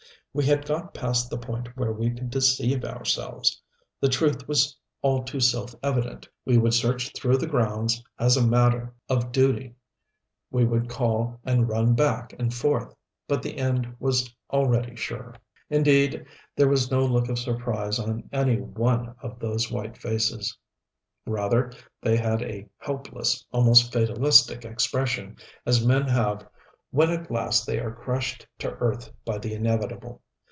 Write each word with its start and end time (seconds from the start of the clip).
We 0.33 0.45
had 0.45 0.65
got 0.65 0.93
past 0.93 1.29
the 1.29 1.37
point 1.37 1.75
where 1.75 1.91
we 1.91 2.09
could 2.09 2.29
deceive 2.29 2.85
ourselves. 2.85 3.61
The 3.99 4.07
truth 4.07 4.47
was 4.47 4.77
all 5.01 5.23
too 5.23 5.41
self 5.41 5.75
evident. 5.83 6.25
We 6.45 6.57
would 6.57 6.73
search 6.73 7.11
through 7.13 7.37
the 7.37 7.47
grounds, 7.47 8.01
as 8.17 8.37
a 8.37 8.47
matter 8.47 8.93
of 9.09 9.33
duty 9.33 9.75
we 10.49 10.63
would 10.63 10.87
call 10.87 11.41
and 11.43 11.67
run 11.67 11.95
back 11.95 12.33
and 12.39 12.53
forth. 12.53 12.95
But 13.27 13.43
the 13.43 13.57
end 13.57 13.93
was 13.99 14.33
already 14.49 14.95
sure. 14.95 15.35
Indeed, 15.69 16.25
there 16.55 16.69
was 16.69 16.89
no 16.89 17.01
look 17.03 17.27
of 17.27 17.37
surprise 17.37 17.99
on 17.99 18.29
any 18.31 18.55
one 18.61 19.13
of 19.21 19.37
those 19.37 19.69
white 19.69 19.97
faces. 19.97 20.57
Rather 21.25 21.73
they 22.01 22.15
had 22.15 22.41
a 22.41 22.69
helpless, 22.77 23.45
almost 23.51 23.91
fatalistic 23.91 24.63
expression, 24.63 25.35
as 25.65 25.85
men 25.85 26.07
have 26.07 26.47
when 26.93 27.09
at 27.09 27.31
last 27.31 27.65
they 27.65 27.79
are 27.79 27.95
crushed 27.95 28.45
to 28.59 28.69
earth 28.73 29.09
by 29.23 29.37
the 29.37 29.53
inevitable. 29.53 30.21